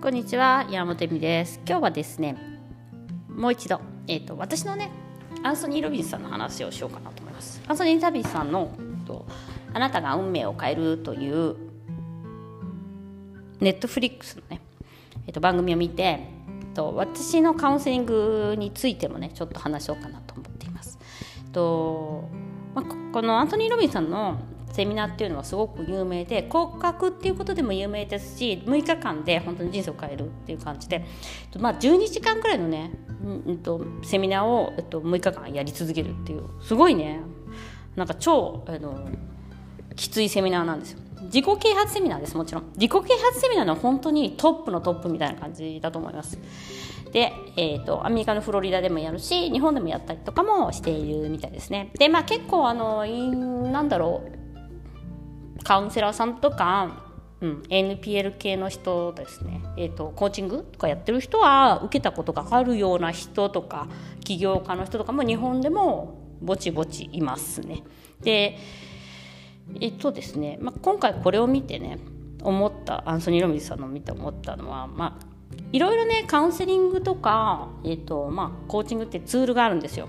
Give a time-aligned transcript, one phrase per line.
[0.00, 2.34] こんにちは山本恵美です今日はですね
[3.28, 4.90] もう一度、えーと、私のね
[5.42, 8.70] アンソニー・ロビンさんの話をしようかなと思いますアンソニー・ロビンさんの
[9.06, 9.26] と
[9.74, 11.54] 「あなたが運命を変える」という
[13.60, 14.62] ネットフリックスのね、
[15.26, 16.20] えーと、番組を見て
[16.72, 20.98] と私のカウンセリングについてもねちょっと話そうかなと思っています。
[21.52, 22.24] と
[22.74, 24.38] まあ、このアントニー・ロビンさんの
[24.72, 31.04] セミナーっていうのはすごく有名で骨格っていうことでも有名ですし6日間で本当に人生を変えるっていう感じで、
[31.58, 32.92] まあ、12時間くらいのね、
[33.46, 37.20] うんと、セミナーを、えっと、6日間やり続けるっていうすごいね。
[37.96, 39.08] なんか超あの
[39.96, 41.00] きついセミナーなんですよ。
[41.24, 42.72] 自己啓発セミナーですもちろん。
[42.76, 46.38] 自己啓発セミナーの本当にトップのトップみたいな感じだと思います。
[47.12, 51.90] で、えーと、アメリカのフロリダでもやるし日本でもやったりとかもしているみたいですね。
[51.98, 54.39] でまあ結構あのなんだろう。
[55.64, 57.04] カウンセラーさんとか、
[57.40, 63.88] うん、NPL 系の人ですね、えーと、コーチングとかやってる人は受けたことがあるような人とか
[64.24, 67.82] 起業家の人とかも日本でもぼちぼちいますね。
[68.20, 68.58] で
[69.80, 71.98] えっとですね、まあ、今回これを見てね
[72.42, 75.26] 思ったアンソニー・ロミズさんの見て思ったのは、まあ、
[75.72, 80.08] いろいろねカウンセリングとか、えっとまあ、コーチングってツールがあるんですよ。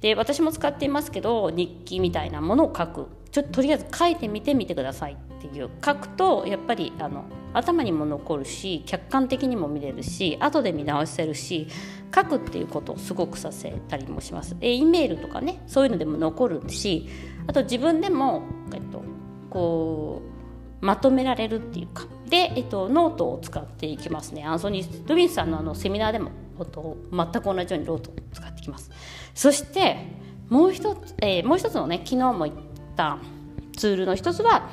[0.00, 11.68] で私も使っていますけど日記みたいなものを書くちょっととりあえず書いてみてみてくださいっていう書くとやっぱりあの頭にも残るし客観的にも見れるし後で見直せるし
[12.14, 14.56] 書くっていうことをすごくさせたりもします。
[14.62, 17.10] え E メールとかねそういうのでも残るし
[17.46, 19.04] あと自分でも、えっと、
[19.50, 20.22] こ
[20.80, 22.06] うまとめられるっていうか。
[22.26, 24.44] で、えっと、ノートを使っていきますね。
[24.44, 26.30] アンソニー・ロビンスさんのあのセミナーでも
[26.64, 28.90] と全く同じようにノートを使ってきます。
[29.34, 32.56] そしてもう一つ、えー、もう一つのね昨日も言っ
[32.96, 33.18] た
[33.76, 34.68] ツールの一つは、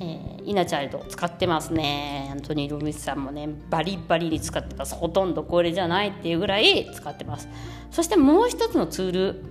[0.00, 2.28] えー、イナチャイルド使ってますね。
[2.30, 4.94] アントニー・ロビンさんもねバリバリに使ってます。
[4.94, 7.48] ほとんどこれじゃないっていうぐらい使ってます。
[7.90, 9.44] そしてもう一つのツール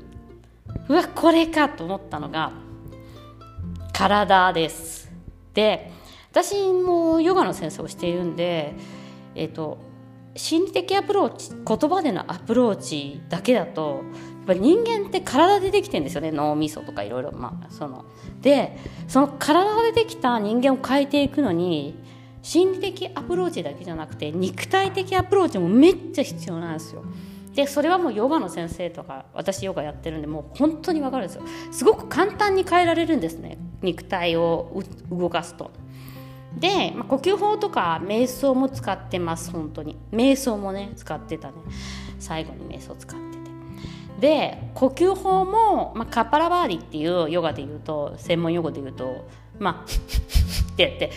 [0.90, 2.52] うわこれかと思ったのが
[3.92, 5.12] 体です。
[5.54, 5.92] で
[6.32, 8.74] 私もヨガの先生をしているんで
[9.36, 9.78] えっ、ー、と
[10.36, 14.02] 心理的アプローチ言葉でのアプローチだけだと
[14.46, 17.32] ぱ人間って体でできてんですよね脳みそとかいろいろ。
[17.32, 18.06] まあその。
[18.42, 18.78] で
[19.08, 21.96] その体でできた人間を変えていくのに
[22.42, 27.04] 心理的アプローチだけじゃなくて肉体的アプローチもめっちゃ必要なんですよ。
[27.56, 31.44] でそれはもうヨガの先生とか私ヨガやってるんでもう本当に分かるんですよ。
[31.72, 35.72] すごく簡単に変えられるんですね肉体を動かすと。
[36.60, 39.98] で、まあ、呼吸法とか瞑想も使ってます本当に。
[40.12, 41.54] 瞑想もね使ってたね。
[42.20, 43.43] 最後に瞑想使って。
[44.24, 49.28] で呼吸法も、まあ、カッパラバーディっていうヨガで言うと専門用語で言うと
[49.60, 49.84] まあ
[50.72, 51.12] ってやって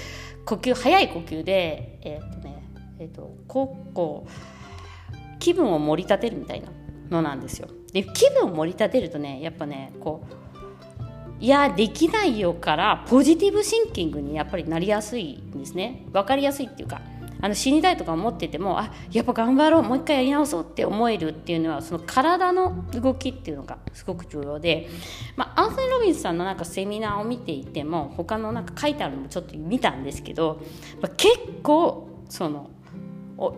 [0.45, 2.65] 呼吸早い呼吸でえー、っとね
[2.99, 6.67] えー、っとこうこう気分を盛り立てるみたいな
[7.09, 7.69] のなんですよ。
[7.93, 16.07] で気分を盛り立てるとねやっぱねこういやできないよからポジティブシンキングにやっぱりなりやすいんですね。
[16.13, 17.01] 分かりやすいっていうか
[17.47, 24.89] あの死にたいとか思っててもあやっぱ頑張ろうもう一回やり直そうって思えるっていうのはその体の動きっていうのがすごく重要で、
[25.37, 30.61] まあ、アンソニー・ロビンスさんのなんかセミナーを見ていても他のなんか書いてあるのもちょっと見たんですけど、
[31.01, 32.69] まあ、結構その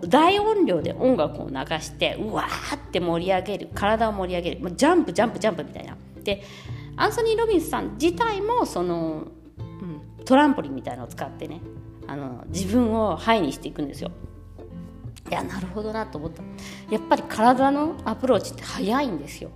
[0.07, 5.97] 大音量で音楽を流してうわーって盛り上げる体を盛り上げるジャンプジャンプジャンプみたいな。
[6.23, 6.43] で
[6.97, 11.63] アンソニー・ロビンスさん自体もその、うん、トランポリンみたいなのを使ってね
[12.09, 14.11] あの自分をハイにしていくんですよ。
[15.31, 16.43] いやなるほどなと思った。
[16.91, 19.51] やっぱり体のアプローチって早いんですよ。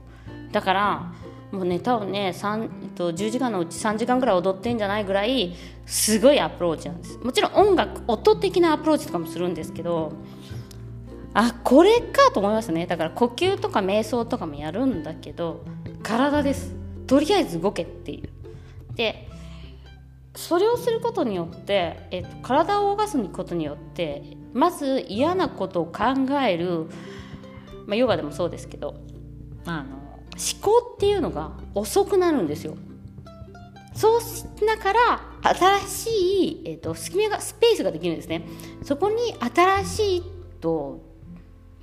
[0.52, 1.12] だから
[1.50, 5.54] もうネタをね3、えっと、10時間のうち3時間ぐらい踊ってんじゃないぐらい
[5.86, 7.18] すごいアプローチなんです。
[7.18, 10.12] もちろん音楽音的なアプローチとかもするんですけど
[11.34, 12.86] あこれかと思いますね。
[12.86, 15.64] だから呼吸とか瞑想とかもやるんだけど
[16.02, 16.74] 体です。
[17.06, 18.28] とりあえず動けっていう。
[18.94, 19.28] で
[20.34, 24.22] それをすることによって、えっと、体を動かすことによって
[24.54, 26.02] まず嫌なことを考
[26.46, 26.86] える、
[27.86, 28.96] まあ、ヨガでもそうですけど
[29.66, 29.96] あの
[30.32, 32.76] 思考っていうのが遅くなるんですよ。
[33.94, 38.46] そうしながら新しい、えっと、隙間がスペースができるんですね。
[38.82, 40.22] そこに新しい
[40.62, 41.02] と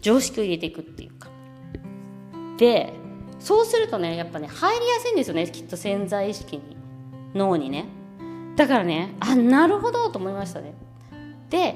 [0.01, 1.29] 常識を入れていくっていうか。
[2.57, 2.93] で
[3.39, 6.75] そうするとねやっぱね入りやすいんですよねきっと潜在意識に
[7.33, 7.85] 脳にね
[8.59, 10.73] だからねあなるほどと思いましたね。
[11.49, 11.75] で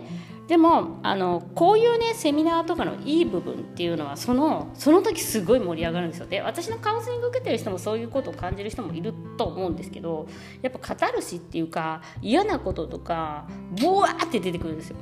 [0.50, 6.25] でもあのこういうねセミナーとかのいい部分っていうのはそのその時すごい盛り上がるんですよ。
[6.27, 10.27] で私のカウンセリング受けてる人もそういうことを感じる人もいると思うんですけど
[10.62, 13.47] やっぱカタルシっていうか嫌なこととか
[13.81, 14.97] ボワーって出てくるんですよ。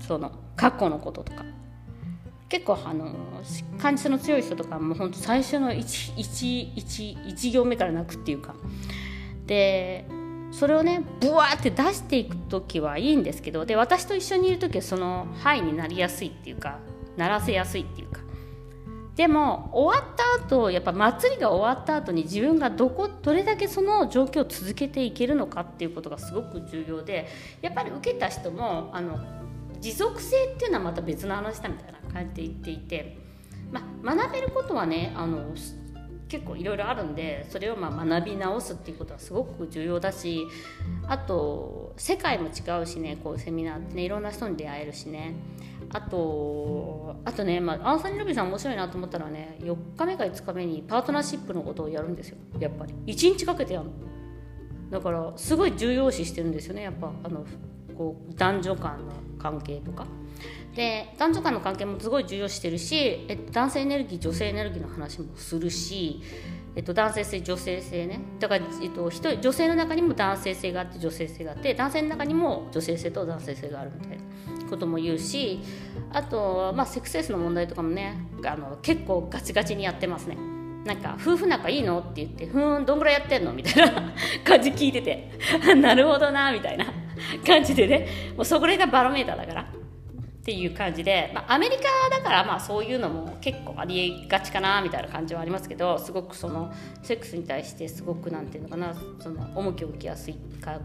[0.00, 1.44] その過去のこととか。
[2.48, 3.14] 結構あの
[3.78, 8.56] 感じの強い人とかもほんと最初の 1, 1, 1, 1行目から泣くっていうか。
[9.46, 10.04] で
[10.52, 16.78] それをねブワーって出していく時はいいんですけどで私と一緒にいる時はその「はい」になりやすいっていうか
[17.16, 18.20] ならせやすいっていうか。
[19.16, 27.28] でも終わった後やっぱ祭りが終わった後に自分がどこどれだけその状況を続けていけるのかっていうことがすごく重要で
[27.60, 29.18] やっぱり受けた人もあの
[29.80, 33.18] 持続性っていうのはまた別の話だみたいな感じで言っていて、
[34.02, 35.44] ま、学べることはねあの
[36.32, 40.40] 結構いろいろあるんでそれをまあ学び直すっていうことはすごく重要だし
[41.06, 45.34] あと世界も違うしねこうセミナーってねいろんな人に出会えるしね。
[45.94, 52.38] あとあとね、まあ、アンサニー・ロビンさん面白いなと思ったのはね4日目か5日目にパートナーシップのことをやるんですよ。
[52.58, 52.94] やっぱり。
[53.06, 53.90] 1日かけてやる
[54.90, 56.84] だからすごい重要視してるんですよね。
[56.84, 57.44] やっぱあの
[57.94, 59.12] こう男女間の。
[59.42, 60.06] 関係とか。
[60.74, 66.22] で男女間の関係もすごい重要してるし、えっと、男性エネルギー女性エネルギーの話もするし、
[66.74, 68.20] えっと、男性性女性性ね。
[68.40, 74.22] だから、えっと、人女性の中にも男性性があって女性性があって男性の中にも女性性と男性性があるみたいな
[74.70, 75.60] ことも言うし
[76.10, 78.16] あと、まあ、セックスレスの問題とかもね
[78.46, 80.38] あの結構ガチガチにやってますね。
[80.86, 82.00] なんか夫婦仲いいの？
[82.00, 83.52] って言ってふーんどんぐらいやってんの？
[83.52, 84.12] みたいな
[84.42, 85.30] 感じ聞いてて。
[85.76, 86.86] なるほどなみたいな。
[87.46, 89.62] 感じでねもうそれがバロメーターだから
[90.42, 96.72] っていう感じで、まあ、アメリカだからまあそういうのも結構ありえがちかなみたいな感じはありますけどすごくその
[97.02, 100.36] セックスに対してすごくなんていうのかなその重きを受けやすい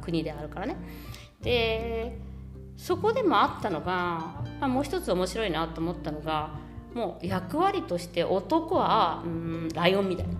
[0.01, 0.77] 国であるからね。
[1.41, 2.19] で
[2.77, 6.51] そこでもあったのが、まあ、もう一つ面白いなと思ったのが
[6.93, 10.35] もう役割として男はうんライオンみたいな。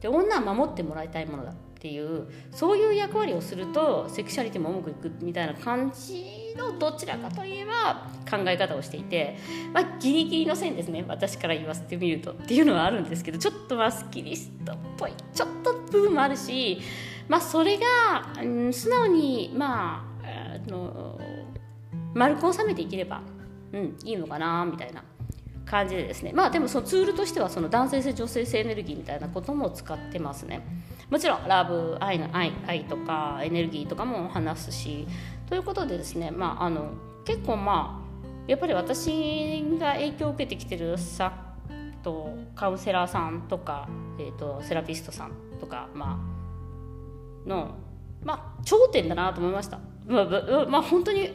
[0.00, 1.54] で女は守ってもらいたいものだ。
[1.78, 9.36] っていうそういう役割をするとセクシャリティも重くいくみたいな感じのどちらかといえば考え方をしていて、
[9.72, 16.80] まあ、ギリギリの線ですね私から言わせてみるとっていうのはあるんですけどちょっとマスキリストっぽいちょっと部分もあるし、
[17.28, 17.84] まあ、それが、
[18.42, 21.20] うん、素直にまああの
[22.12, 23.22] 丸く収めていければ、
[23.72, 25.04] うん、いいのかなみたいな
[25.64, 26.32] 感じでですね。
[26.32, 30.66] まあでもそのツールとしてはその男性性女性性エネルギーみたいなことも使ってますね。
[31.10, 35.06] もちろんラブ愛の愛愛とかエネルギーとかも話すし
[35.48, 36.92] ということでですねまああの
[37.24, 38.08] 結構まあ
[38.46, 41.48] やっぱり私が影響を受けてきてるさ
[42.02, 43.88] とカウンセラーさんとか、
[44.18, 46.18] えーと、セラピストさんとか、ま
[47.44, 47.76] あの
[48.22, 51.30] まあ、頂点だなと思いました、まあ、まあ、本当に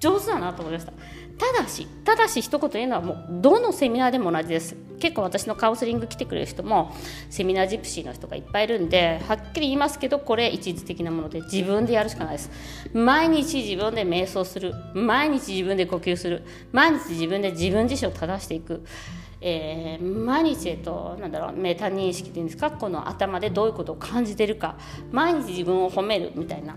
[0.00, 0.92] 上手だなと思いました。
[1.36, 4.76] ただしただし一言言うのはもうどのセミナーでも同じです。
[5.00, 6.94] 結構私のカウンセリング来てくれる人も
[7.28, 12.50] セミナージプシーの人がいっぱいいるんではっきり言いますけどこれ一時的なもので自分でやるしかないです。
[12.94, 14.74] 毎日自分で瞑想する。
[14.94, 16.44] 毎日自分で呼吸する。
[16.72, 18.84] 毎日自分で自分自身を正していく。
[19.46, 22.70] えー、毎日、えっと、なんだろうメタ認識っていうんですか？
[22.70, 24.78] この頭でどういうことを感じてるか。
[25.10, 26.76] 毎日自分を褒めるみたいな。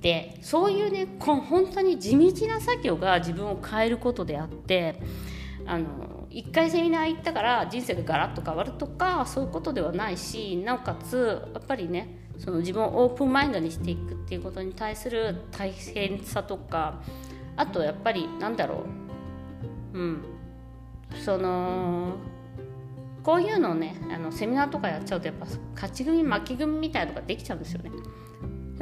[0.00, 5.00] でそういうね本当に地道な作業が自分を変えることであって
[5.66, 17.02] あの一回セミナー行ったから人生がガラッと変わるとかそういうことではないしなおかつやっぱりねその自分をオープンマインドにしていくっていうことに対する大変さとか
[17.56, 18.84] あとやっぱりなんだろ
[19.92, 20.24] ううん
[21.24, 22.14] その
[23.22, 27.90] こういうのをねあのセミナーとかやっちゃうとやっぱ勝ち組負け組みたいなのができちゃうんですよね。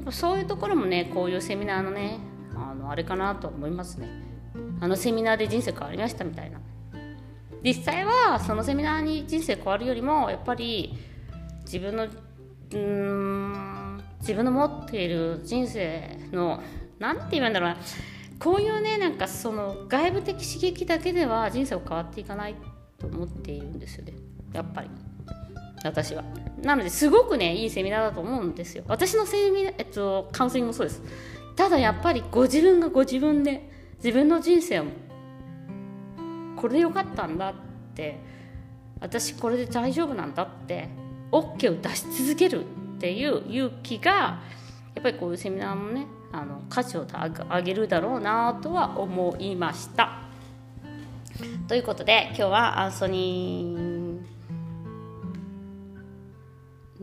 [0.07, 2.19] ぱそういうところもねこういうセミナーのね
[2.55, 4.09] あのあれかなと思いますね。
[4.81, 6.61] あのセミナーで人生変わりましたみたいな。
[7.63, 10.97] 実際はそのセミナーに人生変わるよりもやっぱり
[11.65, 12.07] 自分の
[12.73, 16.63] うん自分の持っている人生の
[16.99, 17.77] 何て言うんだろうな。
[18.39, 22.55] こういうねなんかその外部的刺激だけでは人生を変わっていかない
[22.99, 24.13] と思っているんですよね。
[24.53, 24.91] やっぱり。
[25.85, 26.25] 私は。
[26.63, 28.85] なのですごくねいいセミナーだと思うんですよ。
[28.89, 31.03] 私のセミナー、えっと、カウンセリングもそうです。
[31.55, 33.71] ただやっぱりご自分がご自分で
[34.03, 34.85] 自分の人生を
[36.57, 37.55] これでよかったんだっ
[37.95, 38.19] て
[39.01, 40.89] 私これで大丈夫なんだって
[41.33, 44.41] OK を出し続けるっていう勇気が
[44.95, 50.23] やっぱりこういうセミナーもねあの価値を上げるだろうなとは思いました。
[51.69, 53.86] ということで今日はアンソニー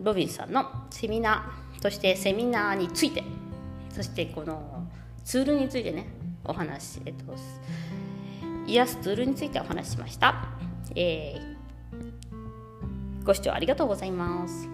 [0.04, 3.24] ロビンさんのセミナーそしてセミナーについて
[3.90, 4.88] そしてこの
[5.24, 6.08] ツールについてね
[6.44, 7.36] お話、えっと、
[8.68, 10.50] 癒すツールについてお話ししました、
[10.96, 14.73] えー、ご視聴ありがとうございます。